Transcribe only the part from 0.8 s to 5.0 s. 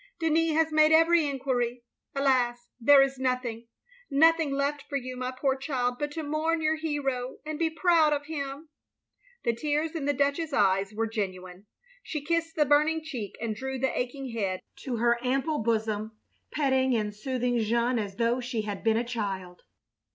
every enquiry. Alas, there is nothing. Nothing left for